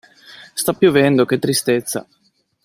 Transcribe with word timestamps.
Sta 0.55 0.73
piovendo, 0.73 1.25
che 1.25 1.37
tristezza! 1.37 2.07